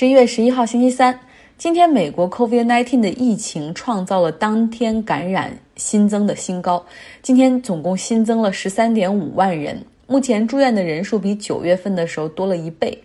[0.00, 1.20] 十一月十一号，星期三，
[1.58, 6.86] 今天美国 COVID-19 的疫情创造了当天感染新增的新高。
[7.20, 12.98] 今天总共新增了十三点五万人，目前住院的人数比九月份的时候多了一倍。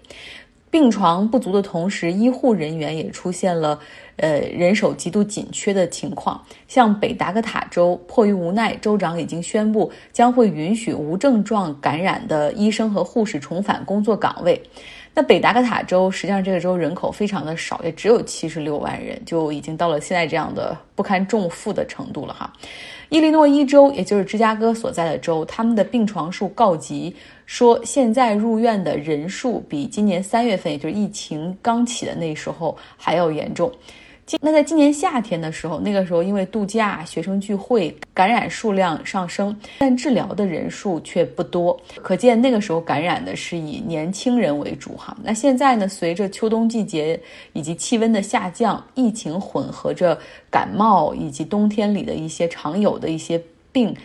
[0.71, 3.77] 病床不足的同时，医护人员也出现了
[4.15, 6.41] 呃人手极度紧缺的情况。
[6.69, 14.61] 像北达科塔州，迫于无奈，州长已经宣布将会允许无症状感染的医生和护士重返工作岗位。
[15.17, 22.51] 那北达科塔州实际上这个州人口非常的少，也只有七十六万人，就已经到了现在这样的不堪重负的程度了哈。
[23.07, 33.71] 伊利诺伊州，也就是芝加哥所在的州，他们的病床数告急，说现在入院的人数比今年三月份，也就是疫情刚起的那时候还要严重。
[34.41, 45.15] 那在今年夏天的时候，那个时候因为度假、学生聚会，感染数量上升，但治疗的人数却不多，可见那个时候感染的是以年轻人为主哈。
[45.23, 47.19] 那现在呢，随着秋冬季节
[47.53, 50.17] 以及气温的下降，疫情混合着
[50.49, 53.39] 感冒以及冬天里的一些常有的一些
[53.71, 53.95] 病，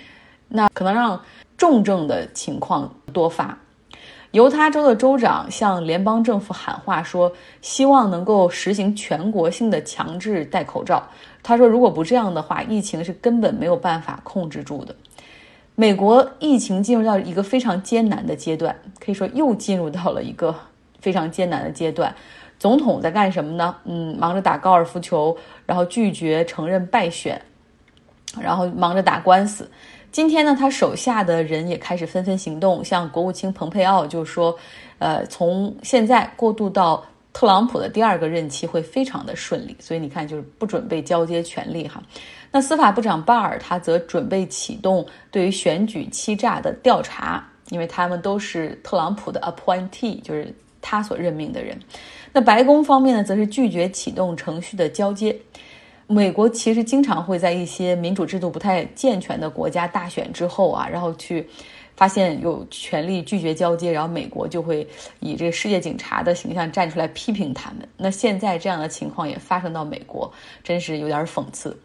[0.49, 1.19] 那可能让
[1.57, 3.59] 重症的情况多发。
[4.33, 11.03] 犹他州的州长向联邦政府喊话说，希望能够实行全国性的强制戴口罩。
[11.43, 14.95] 他说，如果不这样的话，疫情是根本没有办法控制住的。
[15.75, 20.55] 美国疫情进入到一个非常艰难的阶段，可以说又进入到了一个
[21.01, 22.15] 非常艰难的阶段。
[22.59, 23.75] 总统在干什么呢？
[23.85, 25.37] 嗯，忙着打高尔夫球，
[25.67, 27.41] 然后拒绝承认败选，
[28.39, 29.69] 然后忙着打官司。
[30.13, 34.57] 今天呢，他手下的人也开始纷纷行动，像国务卿蓬佩奥就说，
[34.99, 42.03] 呃，从现在过渡到特朗普的第二个任期会非常的顺利，所以你看，就是不准备交接权力哈。
[42.51, 51.79] 那司法部长巴尔他则准备启动对于选举欺诈的调查，因为他们都是特朗普的 appointee，就是他所任命的人。
[52.33, 55.37] 那白宫方面呢，则是拒绝启动程序的交接。
[56.13, 61.49] 美国其实经常会在一些民主制度不太健全的国家大选之后啊，然后去
[61.95, 64.85] 发现有权力拒绝交接，然后美国就会
[65.21, 67.89] 以这个世界警察的形象站出来批评他们。
[67.97, 70.29] 那现在这样的情况也发生到美国，
[70.65, 71.79] 真是有点讽刺。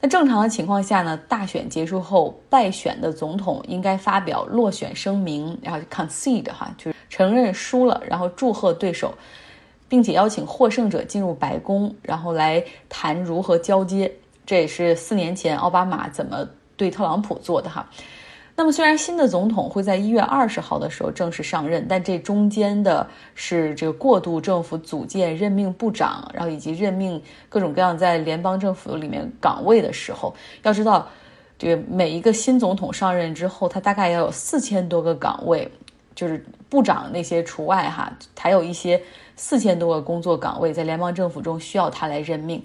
[0.00, 9.12] 那正常的情况下呢，大选结束后，败选的总统应该发表落选声明，然后 concede 哈，就是承认输了，然后祝贺对手。
[9.88, 14.10] 并且邀请获胜者进入白宫，然后来谈如何交接。
[14.46, 16.46] 这也是四年前奥巴马怎么
[16.76, 17.88] 对特朗普做的哈。
[18.56, 31.08] 那么，虽然新的总统会在一月二十号的时候正式上任，但这中间的是这个过渡政府组建、任命部长，然后以及任命各种各样在联邦政府里面岗位的时候，要知道，
[31.58, 35.68] 这个每一个新总统上任之后，他大概要有四千多个岗位。
[36.14, 39.00] 就是部长那些除外哈，还有一些
[39.36, 42.62] 四千多个工作岗位在联邦政府中需要他来任命。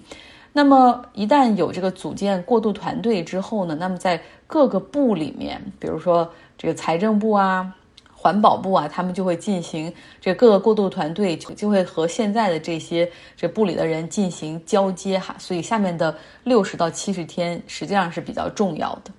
[0.52, 6.28] 那么一旦有这个组建过渡团队之后呢，那么在各个部里面，比如说
[6.58, 7.72] 这个财政部啊、
[8.12, 15.36] 环保部啊，他们就会进行这各个过渡团队就会和现在的这些这部里的人进行交接哈。
[15.38, 19.12] 所以下面的六十到七十天实际上是比较重要的。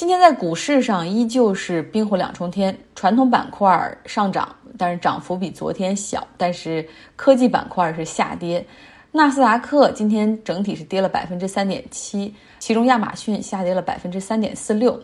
[0.00, 8.64] 今天在股市上依旧是冰火两重天，传统板块上涨，但是涨幅比昨天小；但是科技板块是下跌。
[9.12, 14.98] 纳斯达克今天整体是跌了百分之三点七，其中亚马逊下跌了百分之三点四六。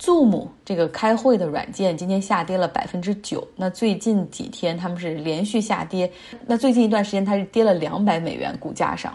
[0.00, 3.46] Zoom 这个开会的软件今天下跌了百分之九。
[3.56, 6.10] 那最近几天他们是连续下跌，
[6.46, 9.14] 那最近一段时间它是跌了两百美元股价上。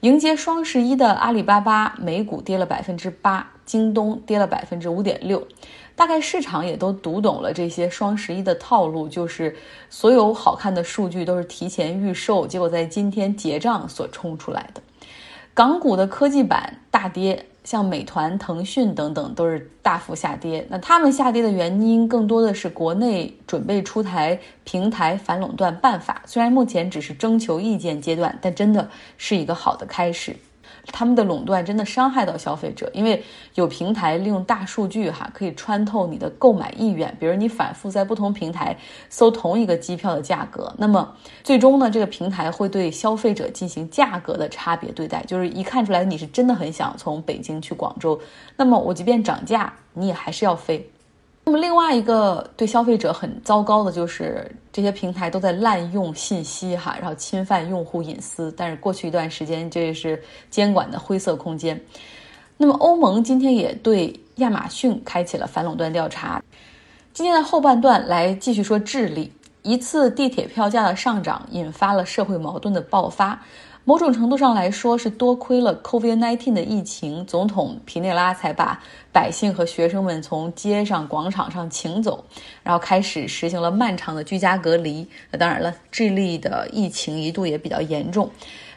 [0.00, 5.42] 迎接双十一的阿里巴巴美股跌了百分之八，京东跌了百分之五点六，
[5.96, 9.56] 大概市场也都读懂了这些双十一的套路，就是
[9.88, 14.82] 所有好看的数据都是提前预售，结果在今天结账所冲出来的。
[15.54, 17.46] 港股的科技板大跌。
[17.64, 20.66] 像美团、腾讯等等都是大幅下跌。
[20.68, 30.34] 那他们下跌的原因更多的是国内准备出台平台反垄断办法，虽然目前只是征求意见阶段，但真的是一个好的开始。
[30.86, 33.22] 他们的垄断真的伤害到消费者，因为
[33.54, 37.14] 有平台利用大数据哈，可以穿透你的购买意愿。
[37.20, 38.76] 比如你反复在不同平台
[39.08, 41.14] 搜同一个机票的价格，那么
[41.44, 48.20] 最终呢，这个平台会对消费者进行价格的差别对待，就是一看出来你是真的很想从北京去广州，
[48.56, 50.91] 那么我即便涨价，你也还是要飞。
[51.52, 58.50] 那么另外一个对消费者很糟糕的就是这些平台都在滥用信息哈，然后侵犯用户隐私。
[58.56, 60.18] 但是过去一段时间，这是
[60.48, 61.78] 监管的灰色空间。
[62.56, 66.42] 那么欧盟今天也对亚马逊开启了反垄断调查。
[67.12, 69.30] 今天的后半段来继续说智利。
[69.60, 73.38] 一次地铁票价的上涨引发了社会矛盾的爆发。
[73.84, 78.80] 某种程度上来说，是多亏了 COVID-19 的疫情，总统皮内拉才把
[79.10, 82.24] 百姓和学生们从街上、广场上请走，
[82.62, 85.04] 然后开始实行了漫长的居家隔离。
[85.32, 88.30] 那当然了，智利的疫情一度也比较严重，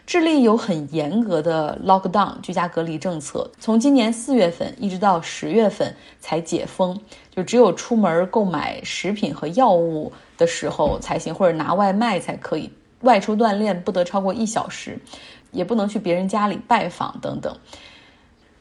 [0.08, 7.00] 智利有很严格的 lockdown 居家隔离政策，从今年四月份一直到十月份才解封，
[7.30, 12.72] 就只有出门购买食品和药物的时候才行，或者拿外卖才可以。
[13.06, 15.00] 外出锻炼不得超过一小时，
[15.52, 17.56] 也不能去别人家里拜访等等。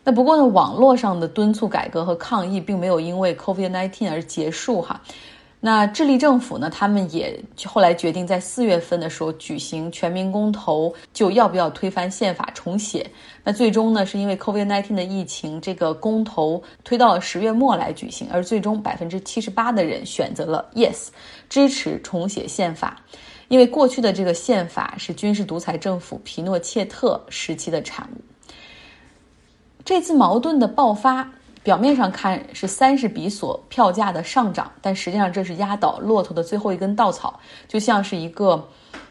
[0.05, 5.01] 那不过呢，网络上的敦促改革和抗议并没有因为 COVID-19 而结束哈。
[5.61, 13.11] 那智利政府呢，他们也后来决定在四月份的时候举行全民公投，就要不要推翻宪法重写。
[13.43, 21.09] 那最终呢，是因为 COVID-19 的疫情，这个公投推到了十月末来举行，而最终百分之七十八的人选择了 yes，
[21.49, 23.01] 支持重写宪法。
[23.55, 28.21] 因为过去的这个宪法是军事独裁政府皮诺切特时期的产物。
[29.85, 31.31] 这次矛盾的爆发，
[31.63, 38.69] 表面上看是三十比索票价的上涨，但实际上这是压倒骆驼的最后一根稻草，就像是一个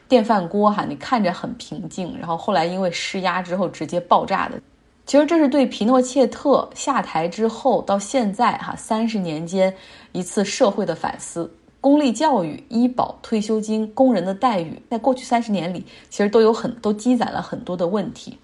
[0.10, 4.60] 电饭锅哈，你看着很平静，然后后来因为施压之后直接爆炸的。
[5.06, 9.74] 其实这是对皮诺切特下台之后到现在哈三十年间
[10.12, 11.50] 一次社会的反思。
[11.84, 18.38] 公立教育、医保、退休金、工人的待遇，在过去三十年里，其实都有很都积攒了很多的问题。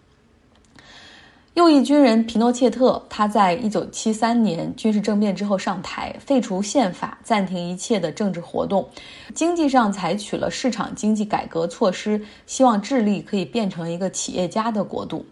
[1.54, 8.86] 右翼军人皮诺切特，他在一九七三年军事政变之后上台，废除宪法，暂停一切的政治活动，
[9.34, 15.26] 经济上采取了市场经济改革措施，希望智利可以变成一个企业家的国度。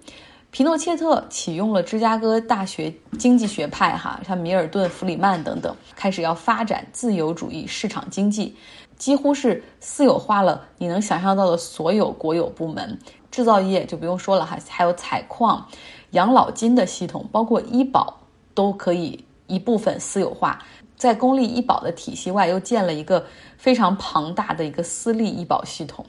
[0.49, 8.55] 皮诺切特启用了芝加哥大学经济学派，哈，像米尔顿·弗里曼等等，开始要发展自由主义市场经济，
[8.97, 12.97] 几乎是私有化了你能想象到的所有国有部门，
[13.29, 15.67] 制造业就不用说了，哈，还有采矿、
[16.11, 18.21] 养老金的系统，包括医保
[18.55, 20.65] 都可以一部分私有化，
[20.95, 23.23] 在公立医保的体系外，又建了一个
[23.57, 26.03] 非常庞大的一个私立医保系统。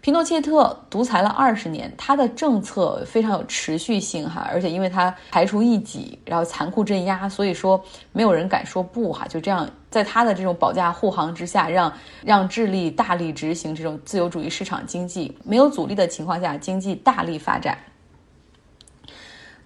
[0.00, 9.26] 皮诺切特独裁了二十年，他的政策非常有持续性哈，而且因为他排除异己，然后残酷镇压，所以说没有人敢说不哈。
[9.26, 11.92] 就这样，在他的这种保驾护航之下，让
[12.24, 17.76] 让智利大力执行这种自由主义市场经济，没有阻力的情况下，经济大力发展。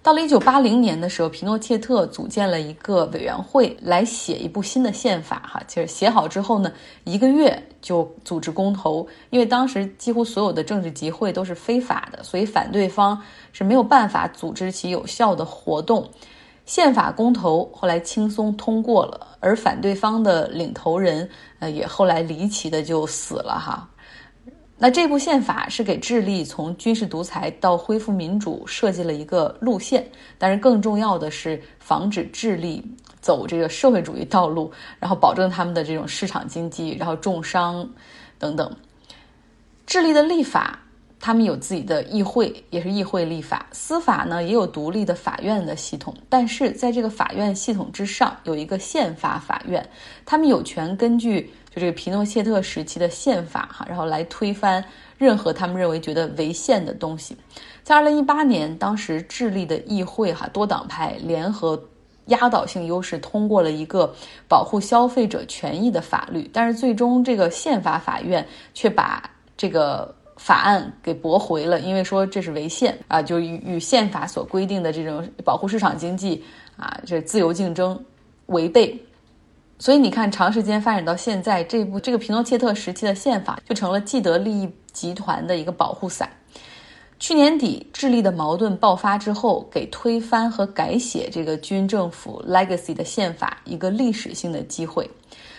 [0.03, 5.41] 到了一九八零年的时候，皮诺切特组建了一个委员会来写一部新的宪法。
[5.49, 6.69] 哈，其实写好之后呢，
[7.05, 13.17] 一个月就组织公投，因为当时几乎所有的政治集会都是非法的，所以反对方
[13.53, 16.05] 是没有办法组织起有效的活动。
[16.65, 21.29] 宪法公投后来轻松通过了，而反对方的领头人，
[21.59, 23.57] 呃，也后来离奇的就死了。
[23.57, 23.87] 哈。
[24.83, 30.05] 那这部宪法是给智利从军事独裁到恢复民主设计了一个路线，
[30.37, 32.83] 但是更重要的是防止智利
[33.21, 34.69] 走这个社会主义道路，
[34.99, 37.89] 然后保证他们的这种市场经济，然后重商
[38.37, 38.75] 等等。
[39.85, 40.77] 智利的立法。
[41.25, 46.13] 他们有自己的议会，也是议会立法；司法呢，也有独立的法院的系统。
[46.27, 49.89] 但是在这个法院系统之上，有一个宪法法院，
[50.25, 54.83] 他们有权根据就这个皮诺切特时期的宪法哈，然后来推翻
[55.17, 57.35] 任何他们认为觉得违宪的东西。
[57.81, 61.81] 在二零一八年，当时智利的议会哈多党派联合
[62.27, 64.13] 压倒性优势通过了一个
[64.47, 70.13] 保护消费者权益的法律，但是最终这个宪法法院却把这个。
[70.35, 76.43] 法案给驳回了，因为说这是违宪啊，就与与宪法所规定的这种保护市场经济
[76.75, 77.97] 啊，这自由竞争
[78.47, 78.99] 违背。
[79.83, 86.29] 所以你看，长时间发展到现在，这部这个皮诺切特时期的宪法就成了既得利益集团的一个保护伞。
[87.19, 95.05] 去年底，智利的矛盾爆发之后，给推翻和改写这个军政府 legacy 的宪法一个历史性的机会。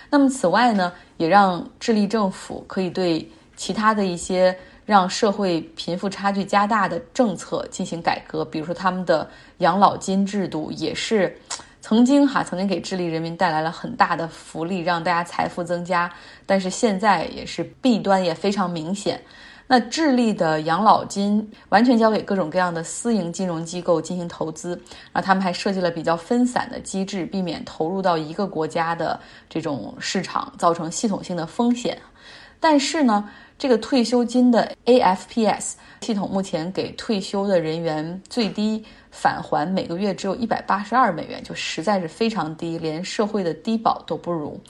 [0.09, 4.57] 那么此外呢，也让智利政府可以对其他的一些。
[4.87, 9.27] 让社会贫富差距加大的政策进行改革，比如说他们的
[9.61, 11.35] 养老金制度也是
[11.85, 16.11] 曾经哈曾经给智利人民带来了很大的福利，让大家财富增加，
[16.47, 19.21] 但是现在也是弊端也非常明显。
[19.67, 24.71] 那智利的养老金完全交给各种各样的私营金融机构进行投资，
[25.13, 31.99] 然后他们还设计了比较分散的机制，避免投入到一个国家的这种市场造成系统性的风险。
[32.59, 33.29] 但是呢？
[33.59, 44.61] 这个退休金的 AFPS 系统目前给退休的人员最低返还每个月只有一百八十二美元，就实在是非常低，连社会的低保都不如。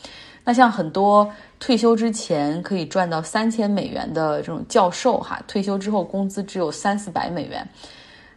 [0.45, 7.67] 那像很多退休之前可以赚到三千美元的这种教授，哈，退休之后工资只有三四百美元。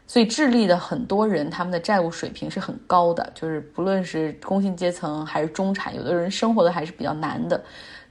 [0.09, 7.61] 所以智利的很多人，他们的债务水平是很高的，就是不论是工薪阶层还是中产，有的人生活的还是比较难的。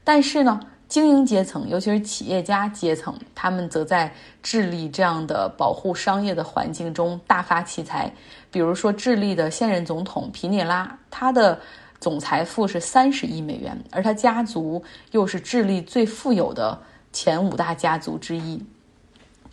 [0.05, 4.13] 但是呢，精英阶层，尤其是企业家阶层，他们则在
[4.43, 8.13] 智利这样的保护商业的环境中大发奇财。
[8.51, 11.61] 比如说，智利的现任总统皮涅拉，他的
[12.01, 16.79] 总财富是三十亿美元，而他家族又是智利最富有的
[17.13, 18.65] 前五大家族之一。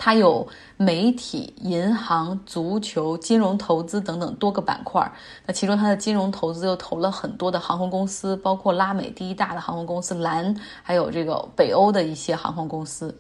[0.06, 0.46] 它有
[0.76, 5.10] 媒体、银行、足球、金融投资等等多个板块。
[5.46, 13.18] 那其中，它的金融投资又投了很多的航空公司，包括拉美第一大的航空公司蓝，还有这个北欧的一些航空公司。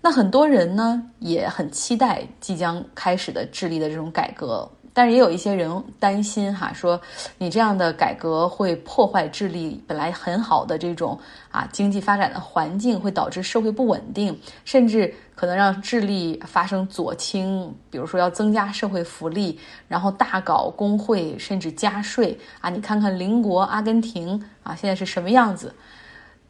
[0.00, 4.66] 那很多人呢也很期待即将开始的智利的这种改革。
[4.98, 7.00] 但是也有一些人担心哈，说
[7.38, 11.16] 你这样的改革会破坏智利本来很好的这种
[11.52, 22.68] 啊经济发展的环境，会导致社会不稳定，甚至可能让智利发生左倾，比如说要增加社会福利，然后大搞工会，甚至加税啊！
[22.68, 25.72] 你看看邻国阿根廷啊，现在是什么样子？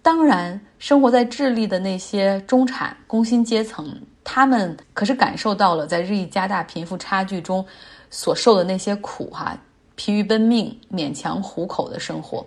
[0.00, 7.62] 当然，生活在智利的那些中产工薪阶层，他们可是感受到了在日益加大贫富差距中。
[8.10, 9.56] 所受的那些苦，哈，
[9.96, 12.46] 疲于奔命、勉强糊口的生活，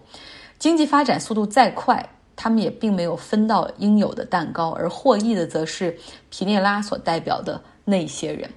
[0.57, 5.97] 经济发展速度再快，他们也并没有分到应有的蛋糕，而获益的则是
[6.29, 8.49] 皮涅拉所代表的那些人。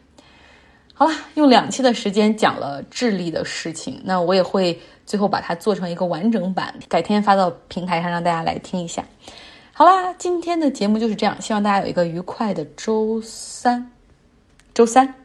[0.94, 9.04] 好了，用两期的时间讲了智利的事情，那我也会最后把它做成一个完整版，改天发到平台上让大家来听一下。
[9.73, 13.90] 好啦，今天的节目就是这样，希望大家有一个愉快的周三，
[14.73, 15.24] 周三。